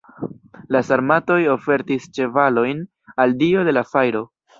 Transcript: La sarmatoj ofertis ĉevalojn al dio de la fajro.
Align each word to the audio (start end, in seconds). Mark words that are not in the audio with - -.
La 0.75 0.79
sarmatoj 0.85 1.35
ofertis 1.55 2.07
ĉevalojn 2.19 2.81
al 3.25 3.37
dio 3.43 3.67
de 3.69 3.75
la 3.79 3.85
fajro. 3.91 4.25